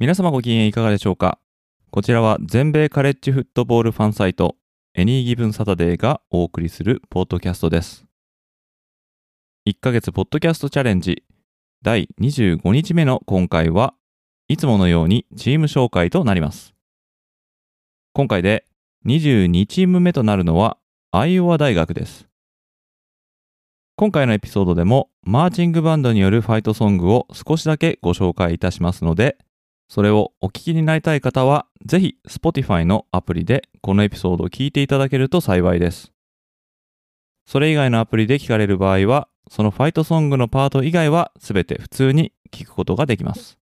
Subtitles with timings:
[0.00, 1.40] 皆様ご機嫌いかがでしょうか？
[1.90, 4.54] こちらは全米カレッジフットボールファンサイト
[4.94, 8.06] エニーギブンサタデーがお送りするポッドキャストです。
[9.68, 11.24] 1ヶ月ポッドキャストチャレンジ
[11.82, 13.94] 第25日目の今回は
[14.46, 16.74] いつものようにチーム紹介となります。
[18.12, 18.66] 今回で
[19.04, 20.76] 22チーム目となるのは
[21.10, 22.28] アイオワ大学です。
[23.96, 29.38] 今回のエピソードでもマーチングバンドによるファイトソングを少しだけご紹介いたしますので
[29.88, 36.12] それをお聞きになりたい方は、ぜひ Spotify のアプリでこのエピソードを聞いていただけると幸いです。
[37.46, 43.58] それ以外のアプリで聞かれる場合は、そのファイトソングのパート以外は全て普通に聞くことができます。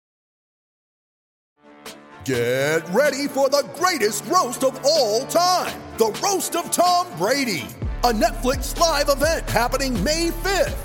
[2.25, 7.67] Get ready for the greatest roast of all time The Roast of Tom Brady,
[8.03, 10.84] a Netflix live event happening May 5th.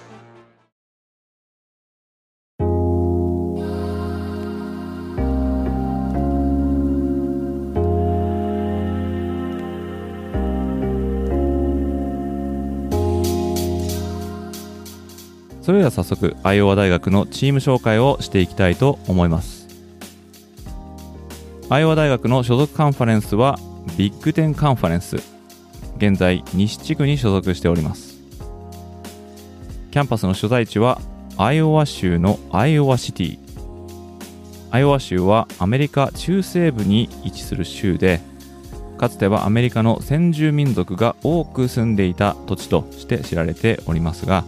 [15.61, 19.67] それでは早速アイオワ大学のチーム紹介をしていきたいと思います。
[21.69, 23.59] アイオワ大学の所属カンファレンスは
[23.95, 25.17] ビッグテンカンファレンス。
[25.97, 28.19] 現在西地区に所属しております。
[29.91, 30.99] キャンパスの所在地は
[31.37, 33.39] アイオワ州のアイオワシティ。
[34.71, 38.19] アイオワ州はアメリカ中西部に位置する州で
[38.97, 44.45] かつてはアメリカの先住民族が多く住んでいた土地として知られておりますが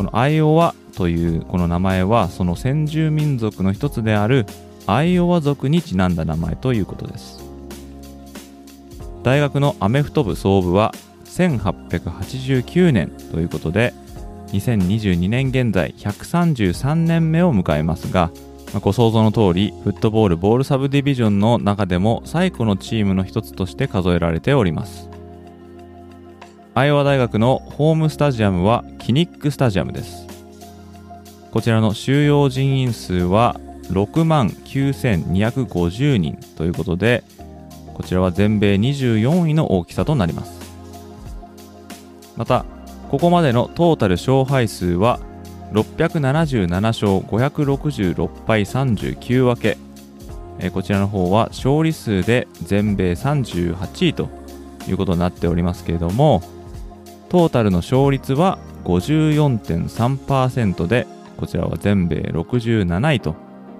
[0.00, 4.46] このアイオワというこの名前はその先住民族の一つである
[4.86, 7.44] アイオワ族にちなんだ名前ということです。
[9.22, 10.94] 大学のアメフト部創部は
[11.26, 13.92] 1889年ということで
[14.52, 18.30] 2022年現在133年目を迎えますが
[18.80, 25.09] ご想像の通りフットボールボールサブディビジョンの中でも最古のチームの一つとして数えられております。
[26.80, 30.26] アイオワ大学のホームスタジアムはキニックスタジアムです。
[31.50, 33.60] こちらの収容人員数は
[33.90, 37.22] 6万9250人ということで
[37.92, 40.58] こちらは全米24位の大きさとなります。
[42.38, 42.64] また
[43.10, 45.20] ここまでのトータル勝敗数は
[45.72, 49.76] 677勝566敗39分け。
[50.60, 54.30] えこちらの方は勝利数で全米38位と
[54.88, 56.42] いうことになっておりますけれども
[57.30, 63.36] トータルの勝率は54.3%でこちらは全米67位と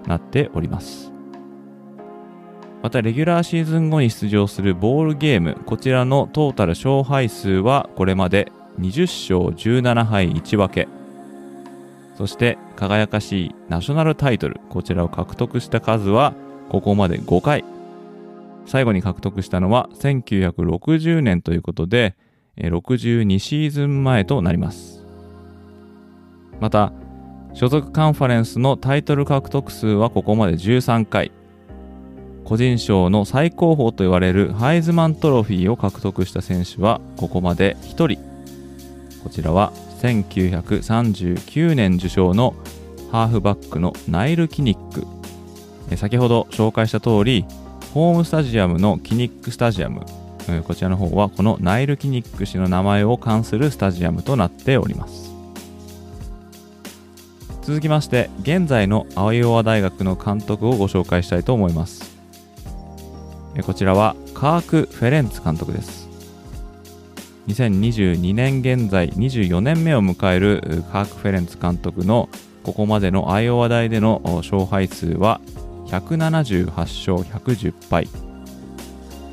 [0.07, 1.11] なっております。
[2.81, 10.87] またレギュラーシーズン後に出場するボールゲームこちらのトータル勝敗数はこれまで20勝17敗1分け。
[12.17, 16.33] そして輝かしいナショナルタイトルこちらを獲得した数は
[16.69, 17.65] ここまで5回。
[18.65, 22.15] 最後に獲得したのは1960年ということで
[22.57, 25.03] 62シーズン前となります。
[26.59, 26.93] また
[27.53, 31.31] 所属カンファレンスのタイトル獲得数はここまで13回。
[32.45, 38.21] 個人賞の最高峰と言われるハイズマントロフィーを獲得した選手はここまで1人。
[39.23, 39.71] こちらは
[40.01, 42.55] 1939年受賞の
[43.11, 45.05] ハーフバックのナイル・キニック。
[45.97, 47.45] 先ほど紹介した通り
[47.93, 50.01] ホームスタジアムのキニックスタジアム。
[50.67, 55.31] こちらの方はこのナイル・キニック氏の名前を冠するスタジアムとなっております。
[57.61, 62.17] 続きまして現在のアイオワ大学の監督をご紹介したいと思います。
[63.65, 66.09] こちらはカーク・フェレンツ監督です。
[67.47, 72.29] 2022年現在24年目を迎えるカーク・フェレンツ監督の
[72.63, 75.41] ここまでのアイオワ大での勝敗数は
[75.87, 78.07] 178勝110敗。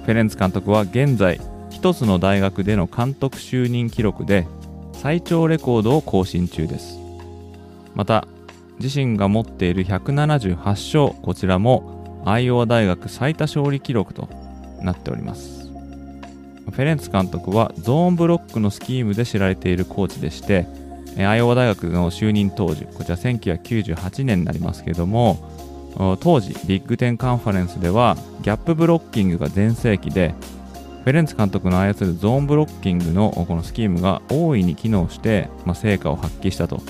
[0.08, 1.38] フェレンツ監督は現在
[1.68, 4.46] 1つの大学での監督就任記録で
[4.94, 6.98] 最長レコードを更新中です。
[7.94, 8.26] また
[8.80, 14.30] 自身が持っている178勝こちらもアイオワ大学最多勝利記録と
[14.80, 15.68] なっております。
[15.68, 20.66] フェレンツ監督はゾーンブロックのスキームで知られているコーチでして
[21.18, 25.67] アイオワ大学の就任当時こちら1998年になりますけれども
[26.20, 30.34] 当時ビッグテンカンファレンスではギャップブロッキングが全盛期で
[31.04, 36.80] フェレンツ監督の操るゾーンブロッキングのこのスキームが大いに機能して、まあ、成果を発揮したと。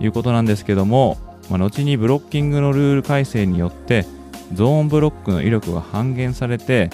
[0.00, 1.16] いうことなんですけども、
[1.50, 4.06] まあ、後にブロッキングのルール改正によって
[4.52, 6.90] ゾーンブロックの威力が半減されて、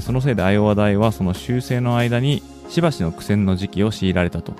[0.00, 4.52] そのせいでアイオワ大はその修正の間にしばしの苦戦の時期を強いられたと。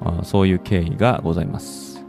[0.00, 2.04] あそういう経緯がございます。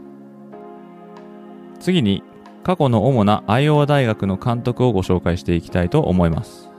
[1.80, 2.22] 次に
[2.62, 6.70] 過去の主なアイオワ大学の監督をご紹介していきたいと思います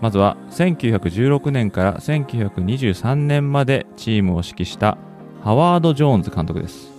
[0.00, 4.96] まずは1916年から1923年までチームを指揮した
[5.42, 6.92] ハワード・ジョーンズ監督です。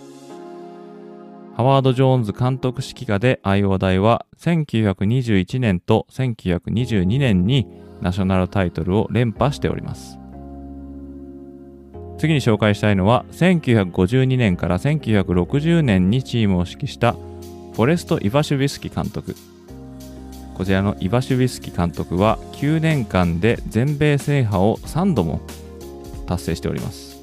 [1.56, 7.68] ハワード・ジョーンズ監督指揮下でアイオワ大は1921年と1922年に
[8.02, 10.19] ナショナルタイトルを連覇しております。
[12.20, 19.36] 次に紹介したいのは1952年から1960年にチームを指揮したフォレスト・イバシュビスキ監督
[20.60, 25.40] こちらのイバシュビスキ監督は9年間で全米制覇を3度も
[26.28, 27.18] 達成しております。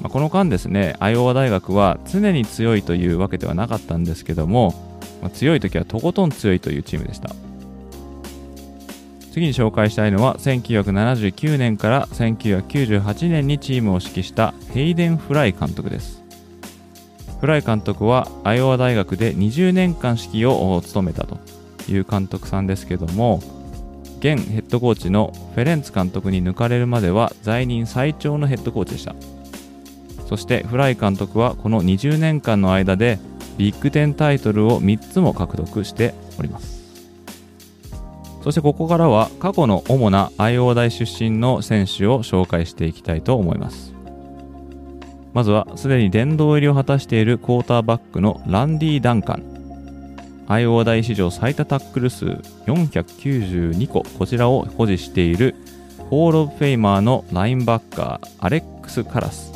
[0.00, 4.72] まあ、この間ですね、アイオワ大学は常に強いというわけではなかったんですけども、
[5.20, 7.30] まあ、強い時はとことん強いというチームでした。
[9.38, 16.24] 次に紹介したいのは1979年から1998年にチームを指揮したヘイデン・フライ監督です。
[17.40, 21.38] フライ監督はアイオワ大学で20年間指揮を務めたと
[21.88, 23.40] いう監督さんですけども
[24.18, 29.14] 現ヘッドコーチのフェレンツ監督に抜かれるまでは在任最長のヘッドコーチでした
[30.28, 33.20] そしてフライ監督はこの20年間の間で
[33.56, 36.77] ビッグ10タイトルを3つも獲得しております
[38.48, 43.92] そしてここからは過去の主なアイオワ大出身の選手を紹介していきたいと思います。
[45.34, 49.42] まずはすでに殿堂入りを果たしているクォーターバックのランディ・ダンカン。
[50.48, 52.24] アイオワ大史上最多タックル数
[52.64, 54.02] 492個。
[54.18, 55.54] こちらを保持している
[56.08, 59.52] Hall of Famer のラインバッカーアレックス・カラス。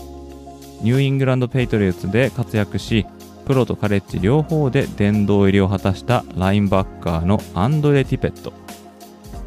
[0.82, 3.06] ニューイングランド・ペイトリオッツで活躍し
[3.46, 8.61] プロとカレッジ両方で殿堂入りを果たしたラインバッカーのアンドレ・ティペット。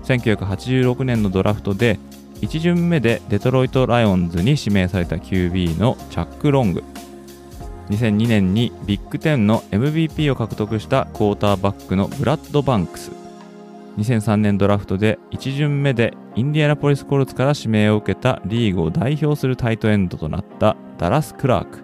[0.05, 1.99] 1986年のドラフトで
[2.41, 6.83] 1巡目でデトロイト・ライオンズに指名された QB のチャック・ロング。
[7.89, 13.11] 2002年にビッグ10の MVP を獲得したクォーターバックのブラッド・バンクス。
[13.97, 21.83] 2003年ドラフトで1巡目でインディアナポリス・コルツから指名を受けたリーグを代表するタイトエンドとなったダラス・クラーク。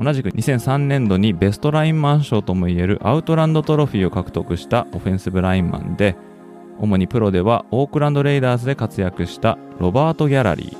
[0.00, 6.16] 同じく2003年度にベストラインマン賞ともいえるアウトランドトロフィーを獲得したオフェンスブラインマンで
[6.80, 10.76] 主にプロではオークランド・レイダーズで活躍したロバート・ギャラリー。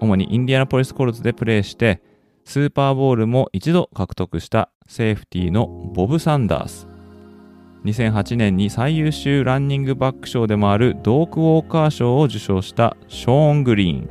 [0.00, 2.00] 主にインディアナポリス・コルツでプレーして
[2.44, 6.86] スーパーボールも一度獲得したセーフティーのボブ・サンダース。
[7.84, 14.08] 2008年に最優秀ランニングバック賞でもあるドーク・ウォーカー賞を受賞したショーン・グリーン。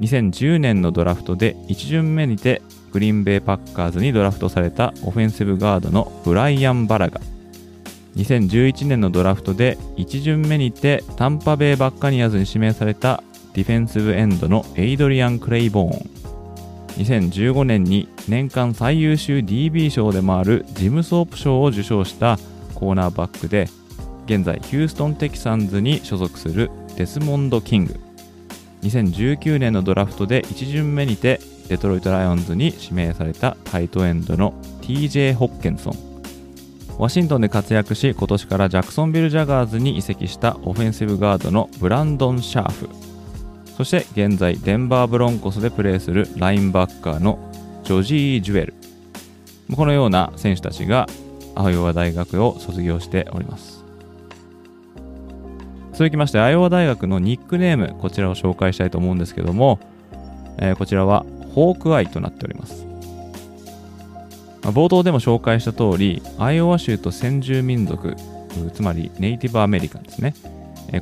[0.00, 7.20] 2010年のドラフトで1巡目にてグリーンベイ・パッカーズにドラフトされたオフェンシブガードのブライアン・バラガ。
[8.16, 13.22] 2011年のドラフトで1巡目にてタンパベイ・バッカニアズに指名された
[13.54, 16.10] ディフェンシブエンドのエイドリアン・クレイボーン。
[16.98, 22.38] 2015年に年間最優秀 DB 賞でもあるジムソープ賞を受賞した
[22.74, 23.68] コーナーバックで
[24.26, 27.98] 現在ヒューストン・テキサンズに所属するデスモンド・キング。
[28.82, 36.09] 2019年のドラフトで1巡目にてデトロイト・ライオンズに指名されたタイトエンドの TJ ホッケンソン。
[37.00, 42.90] ワシントンで活躍し今年からジャクソンビル・ジャガーズに移籍したオフェンシブガードのブランドン・シャーフ。
[43.74, 47.38] そして現在デンバーブロンコスでプレーするラインバッカーの
[47.84, 48.74] ジョジー・ジュエル。
[49.74, 51.06] このような選手たちが
[51.54, 53.82] アイオワ大学を卒業しております。
[55.94, 59.80] 続きましてアイオワ大学のニックネームこちらを紹介したいと思うんですけども、
[60.58, 62.89] えー、こちらはホークアイとなっております。
[64.62, 68.14] 冒頭でも紹介した通りアイオワ州と先住民族
[68.74, 70.34] つまりネイティブアメリカンですね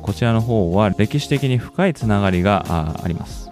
[0.01, 3.49] こちらの方は歴史的に深いつながりがあります。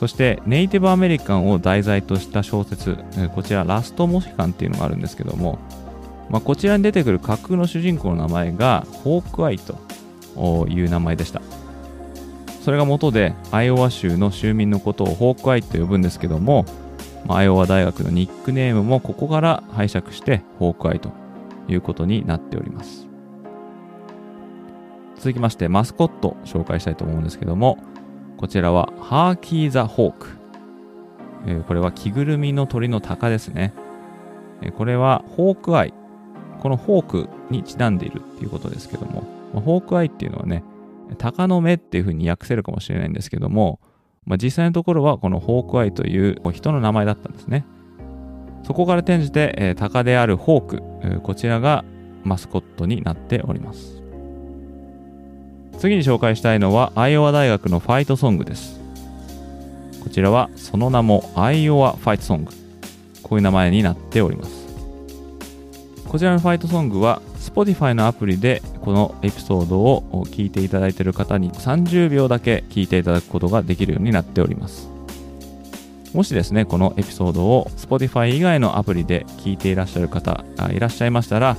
[0.00, 2.98] そしてネイティブアメリカンを題材とした小説
[3.36, 5.60] こちらラストモヒカンっていうのがあるんですけども、
[6.28, 9.78] まあ、こちらに出てくる架空の主人公の名前がホークアイと
[10.68, 11.40] いう名前でした。
[12.64, 16.64] それが元でアイオワ州の州民のことをホークアイと呼ぶんですけども、
[17.26, 21.12] まあ、アイオワ大学のニックネームもここから拝借してホークアイと
[21.68, 23.08] いうことになっております。
[25.16, 27.78] 続きましてマスコット紹介したいと思うんですけども
[28.38, 30.26] こちらはハーキー・ザ・ホーク、
[31.46, 33.72] えー、これは着ぐるみの鳥の鷹ですね、
[34.62, 35.94] えー、これはホークアイ。
[36.60, 40.62] このホークにちなんでいるっていうことですけども、ホークアイっていうのはね
[41.18, 43.80] 鷹の目っていうふうに訳せるかもしれないんですけども、
[44.26, 47.64] まあ、実際のところはこのホークアイという人の名前だったんですね。
[48.64, 51.84] そこから転じて、えー、鷹であるホーク、え、こちらが
[52.22, 54.00] マスコットになっております。
[55.78, 58.80] 次に紹介したいのはアイオワ大学のファイトソングです。
[60.02, 62.52] こちらはその名もアイオワファイトソング。
[63.22, 64.62] こういう名前になっております。
[66.06, 67.22] こちらのファイトソングは
[67.54, 74.88] Spotify のアプリでこのエピソードを聞いていただいている方に30秒だけ聞いていただくことができるようになっております。
[76.14, 81.56] もしですね、このエピソードを Spotify 以外のアプリで聞いていらっしゃる方いらっしゃいましたら、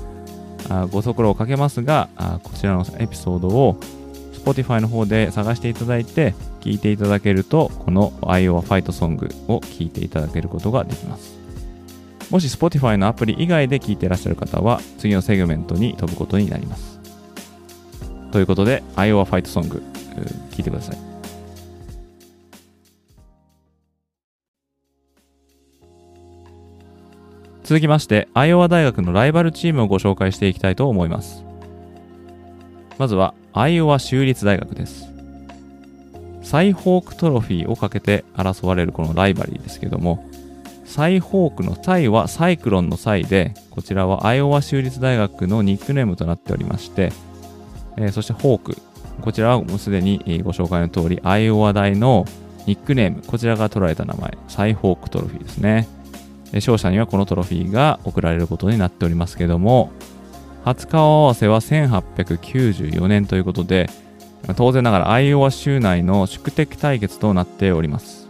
[0.92, 2.10] ご足労をかけますが、
[2.44, 3.78] こちらのエピソードを
[4.34, 11.43] Spotify の方で探していただいて聞いていただけると、この Iowa ファイトソングを聞いていただけることができます。
[12.34, 17.00] もし Spotify のアプリ以外で聞いていらっしゃる方は、次のセグメントに飛ぶことになります。
[18.32, 19.84] ということで、Iowa ファイトソング、
[20.50, 20.98] 聞いてください。
[27.64, 31.46] 続きまして、アイオワ大学のライバルチームをご紹介していきたいと思います。
[32.98, 35.08] まずは、アイオワ州立大学です。
[36.42, 40.28] サイホークトロフィーをかけて争われるこのライバリーですけども、
[40.94, 47.12] サイホークのサイはサイクロンのサイで、こちらはアイオワ州立大学のニックネームとなっておりまして、
[47.98, 48.78] えー、そしてホーク、
[49.22, 52.26] こちらはもうすでにご紹介の通り、アイオワ大の
[52.68, 55.88] ニックネーム、こちらが取られた名前、サイホークトロフィーですね。
[56.54, 59.90] 勝者にはこのトロフィーが贈られることになっておりますけども、
[60.64, 63.90] 初顔合わせは1894年ということで、
[64.56, 68.30] 当然ながらアイオワ州内の宿敵対決となっております。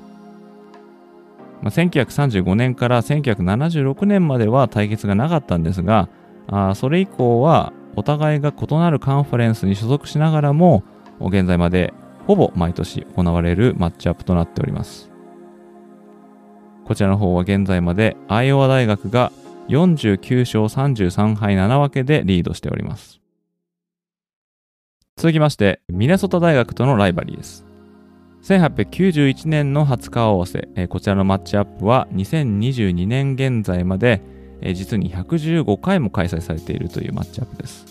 [1.63, 6.09] まあ、1935年から1976年までは対決がなかったんですが、
[6.47, 10.83] あそれ以降はお互いが異なるカンファレンスに所属しながらも、
[11.21, 11.93] 現在まで
[12.27, 15.09] ほぼ毎年行われるマッチアップとなっております。
[16.83, 19.31] こちらの方は現在までアイオワ大学が
[19.69, 23.21] 49勝33敗7分けでリードしております。
[25.15, 27.72] 続きまして、ミネソタ大学とのライバリーです。
[28.43, 34.21] 1891年の初顔合わせ、えこちらのマッチアップは2022年現在まで、
[34.61, 37.85] え実に115回も開催されているというマッチアップです。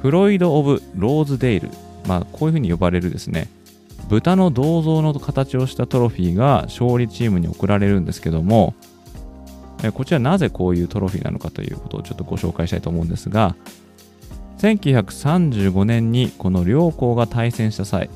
[0.00, 1.70] フロイド・オブ・ローズデイル、
[2.08, 3.48] まあ、こういうふうに呼ばれるですね、
[4.08, 8.74] 豚の銅像の形をしたトロフィーが勝利チームに贈られるんですけども、
[9.84, 13.54] えこちらなぜこういうトロフィーなのかということをちょっとご紹介したいと思うんですが、
[14.58, 18.10] 1935年にこの両校が対戦した際、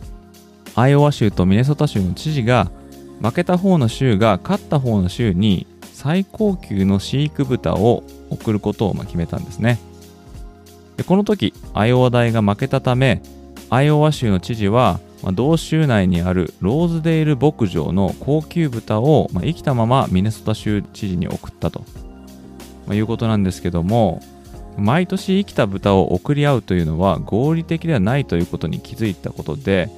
[0.77, 2.71] アイオワ州とミネソタ州の知事が
[3.23, 9.79] 負けた方の州が勝った方の州に最高級の飼育豚を送ることを決めたんですね。
[10.99, 13.23] でこの時アイオワ大が負けたため
[13.71, 21.81] アイオワ州の知事は、まあ、同州内にあるローズデール牧場の高級豚を、ま、生きたままミネソタ州知事に送ったと、
[22.87, 24.21] まあ、いうことなんですけども
[24.77, 29.89] 毎年生きた豚を送り合うというのは合理的ではないということに気づいたことで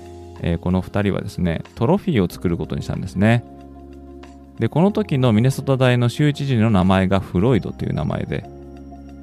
[0.42, 3.44] えー、この2人はですね、トロフィーを作ることにしたんですね。
[4.58, 8.44] で、この時のミネソタ大の州知事の名前がフロイドという名前で、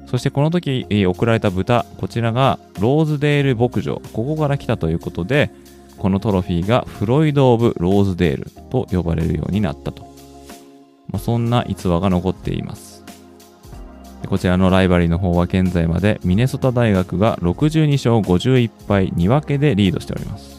[0.06, 5.50] そしてこの時、え、送られた豚、こちらがローズデール牧場、ここから来たということで、
[5.98, 10.02] このトロフィーがフロイド・オブ・ローズデールと呼ばれるようになったと。
[11.08, 13.04] まあ、そんな逸話が残っています。
[14.28, 20.55] こちらのライバリーの方は現在までミネソタ大学が62勝51敗2分けでリードしております。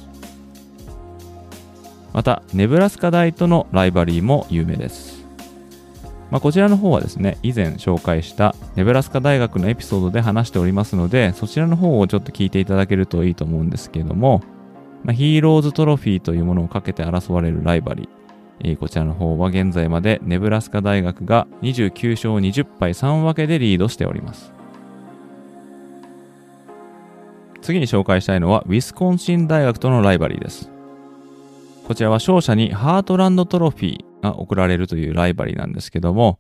[2.17, 5.23] また、ネブラスカ大とのライバリーも有名です。
[6.31, 14.41] まあ、こちらの方はですね、以前紹介したネブラスカ大学のエピソードで話しておりますので、そちらの方をちょっと聞いていただけるといいと思うんですけれども、
[15.03, 18.09] まあ、ヒーローズトロフィーというものをかけて争われるライバリー、
[18.61, 24.51] えー、こちらの方は現在までネブラスカ大学が29勝20敗3分けでリードしております。
[27.61, 30.75] 次に紹介したいのはウィスコンシン大学とのライバリーです。
[31.87, 36.37] こちらは勝者にハートランドトロフィーが贈られるというライバリーなんですけども、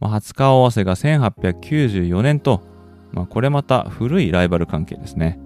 [0.00, 2.60] まあ、初顔合わせが1894年と、
[3.10, 5.38] まあ、これまた古いライバル関係ですね。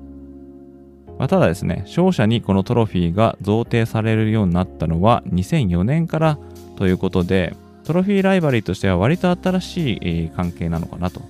[1.16, 6.38] まあ、ただですね、勝者にこのトロフィーが贈呈されるようになったのは2004年から
[6.74, 9.92] ということで、トロフィーライバリーとしては割と新し
[10.26, 11.20] い関係なのかなと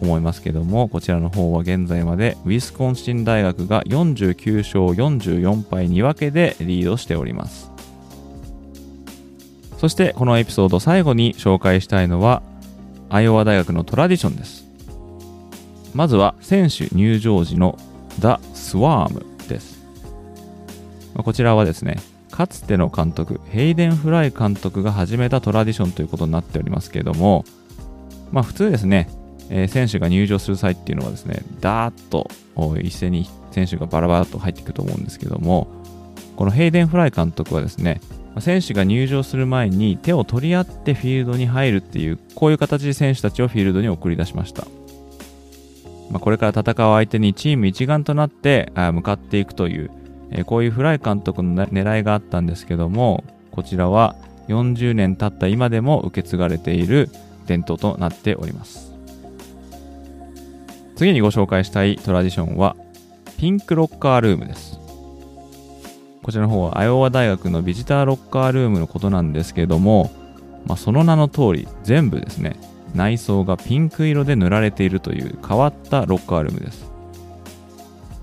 [0.00, 7.70] 思いますけども、こちらの方は現在までウィスコンシン大学が49勝44敗2分けでリードしております。
[9.78, 12.42] そしてこのエピソード最後に紹介したいのは、
[13.08, 14.66] アイオワ大学のトラディションです。
[15.94, 17.78] まずは選手入場時の
[18.18, 19.82] The Swarm です。
[21.16, 21.96] こちらはですね、
[22.30, 27.44] かつての監督、ヘイデン・フライ監督が始めたトラディションということになっておりますけれども、
[28.30, 29.08] まあ普通ですね、
[29.50, 32.28] え、選手が入場する際っていうのはですね、ダーッと
[32.82, 35.68] 一斉に選手がバラバラと入っていくと思うんですけども、
[36.36, 38.00] このヘイデン・フライ監督はですね、
[38.40, 44.66] 選手が入場する前に手を取り合ってフィールドに入るっていう、こういう形で選手たちをフィールドに送り出しました。
[46.10, 49.90] まあ、これから戦う相手にチーム一丸となって向かっていくという、
[50.30, 54.16] え、こういうフライ監督の狙いがあったんですけども、こちらは
[54.48, 57.08] 40年経った今でも受け継がれている
[57.46, 58.85] 伝統となっております。
[60.96, 62.74] 次にご紹介したいトラディションは、
[63.36, 64.80] ピンクロッカールームです。
[66.22, 70.10] こちらの方はアイオワ大学のビジターロッカールームのことなんですけども、
[70.64, 72.56] まあ、その名の通り全部ですね、
[72.94, 76.90] 内装がピンク色で塗られているという変わったロッカールームです。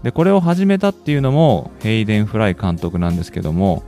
[0.01, 3.83] で、これを始めたっていうのもヘイデン・フライ監督なんですけども、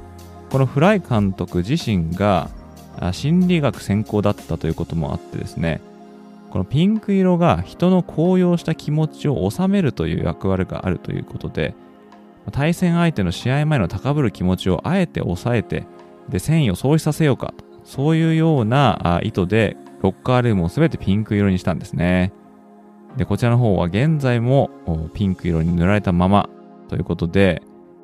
[0.52, 2.50] このフライ監督自身が
[3.12, 5.82] 心理学専攻だったということもあってですね、
[6.56, 11.76] このピンク色が人の高揚した気持ちを収めるという役割があるということで、
[12.54, 15.86] 対戦相手の試合前の高ぶる気持ちをあえて抑えて、
[16.30, 22.32] で、戦意を喪失させようかと、そういうような意図でロッカールームをすべてピンク色にしたんですね。
[23.18, 24.70] で、こちらの方は現在も
[25.14, 26.48] ピンク色に塗られたまま
[26.88, 27.64] ということで、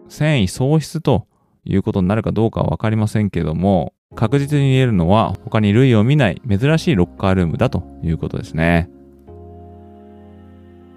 [0.09, 1.25] 繊維喪失と
[1.63, 8.89] いうことになるかどうかはわかりませんけども、確実に言えるのは他に類を見ない珍しいロッカールームだということですね。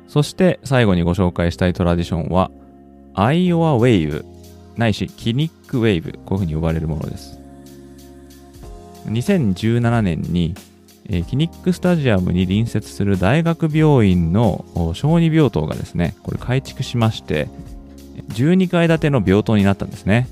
[0.08, 2.50] そして最後にご紹介したいトラディションは、
[3.14, 4.24] アイオワウェイブ
[4.76, 7.38] ないしキニックウェイブ、こういうふうに呼ばれるものです。
[9.06, 10.54] 2017年に
[11.08, 17.48] えー、キニックスタジアムに隣接する大学病院の小児病棟がですね、これ改築しまして、
[18.30, 20.28] 12階建ての病棟になったんですね。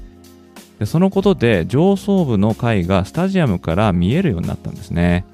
[0.83, 5.25] でそのことで上層部の階がスタジアムから見えるようになったんですね。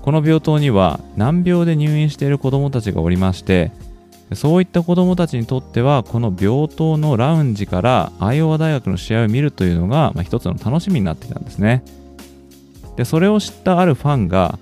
[0.00, 3.72] この病棟には難病で入院している子どもたちがおりまして、
[4.34, 11.82] そういった子どもたちにとっては、この病棟のラウンジからアイオワ大学の試合を見るというのが、まあ、一つの楽しみになっていたんですね。
[12.94, 14.56] でそれを知ったあるファンが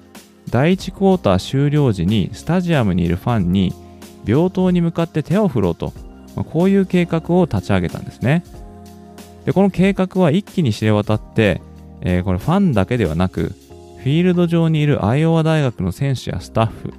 [0.49, 3.75] 第1クォーター終了時にスタジアムにいるファンに
[4.25, 5.93] 病棟に向かって手を振ろうと、
[6.35, 8.43] まあ、こういう計画を立ち上げたんですね
[9.47, 11.63] でこの計画は一気に知れ渡って、
[12.03, 13.55] えー、これファンだけではなく
[13.99, 16.93] フィールド上にいるアイオワ大学の選手やスタッフ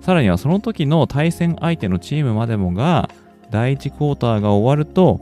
[0.00, 3.10] さらにはその時の対戦相手のチームまでもが
[3.50, 5.20] 第1クォーターが終わると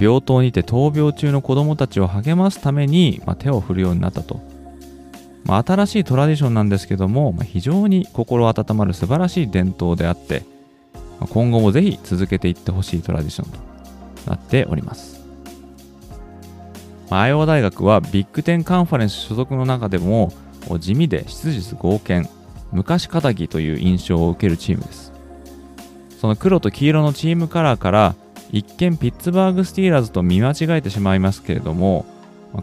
[0.00, 4.40] 病棟にて闘病中の子供たちを励ますために、まあ、手を振るようになったと
[5.46, 10.42] まあ、新しいトラディションなんですけども、まあ、非常に心温まる素晴らしい伝統であって、
[11.20, 13.58] まあ、今後もぜひ続けていってほしいトラディションと
[14.28, 15.15] なっております。
[17.10, 20.32] まあ、アイオワ大学はビッグテンカンファレンス所属の中でも
[20.80, 22.28] 地味で質実剛健、
[22.72, 25.12] 昔かたぎという印象を受けるチームです。
[26.20, 28.14] その黒と黄色のチームカラーから
[28.50, 32.06] 一見ピッツバーグスティーラーズと見間違えてしまいますけれども、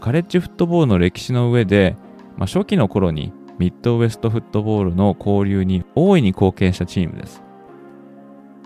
[0.00, 1.96] カレッジフットボールの歴史の上で
[2.36, 7.42] まあ、初期の頃にミッドウェストフットボールの交流に大いに貢献したチームです。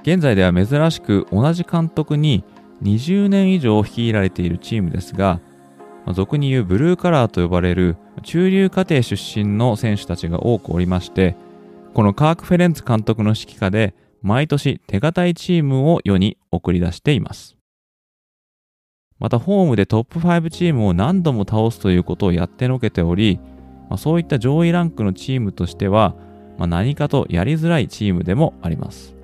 [0.02, 2.44] 現在では珍しく同じ監督に
[2.82, 5.40] 20年以上率いられているチームですが、
[6.12, 11.36] 俗に言うブルーカラーと呼ばれる中流家庭出身の選手たちが多くおりまして、
[11.94, 17.56] このカーク・フェレンツ監督の指揮下で毎年手堅いチームを世に送り出しています。
[19.18, 23.40] またホームでトップ5チームを何度も倒すということをやってのけており、
[23.90, 26.14] ま、そういった上位ランクのチームとしては、
[26.56, 29.14] まあ、何かとやりづらいチームでもあります。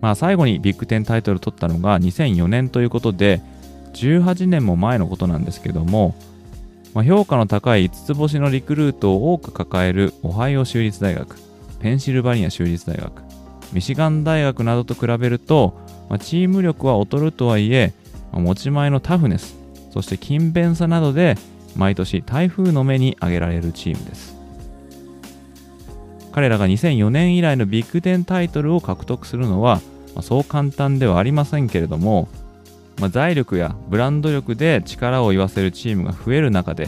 [0.00, 3.40] まあ、最後にビッグ10タイトル取ったのが2004年ということで、
[3.94, 6.14] 18年も前のことなんですけども、
[6.94, 11.36] まあ、評価の高い5つ星のリクルートを多く抱えるオハイオ州立大学、
[11.80, 13.22] ペンシルバニア州立大学、
[13.72, 15.74] ミシガン大学などと比べると、
[16.08, 17.92] まあ、チーム力は劣るとはいえ、
[18.32, 19.56] まあ、持ち前のタフネス、
[19.90, 21.36] そして勤勉さなどで
[21.76, 24.36] 毎年台風の目に挙げられるチームです。
[26.32, 29.82] 彼らが2004年以来のビッグ10タイトルを獲得するのは
[30.14, 32.28] まあ、そう簡単ではありませんけれども、
[33.02, 36.86] まあ、財力やブランド力で力を言わせるチームが増える中で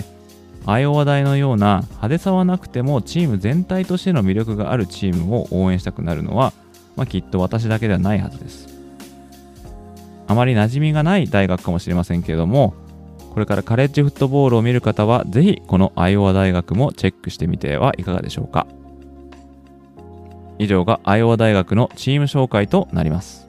[0.64, 6.52] アイオワ大のような派手さはなくてもチーム全体としての魅力があるチームを応援したくなるのは、
[6.94, 8.68] まあ、きっと私だけではないはずです。
[10.28, 12.74] あまり馴染みがない大学かもしれませんけれども
[13.32, 18.68] これからカレッジフットボールを見る方はぜひこのアイオワ大学もチェックしてみてはいかがでしょうか。
[20.60, 23.48] 以上がアイオワ大学のチーム紹介となります。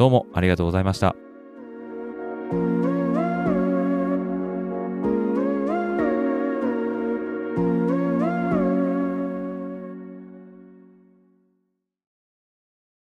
[0.00, 1.14] どうもありがとうございました。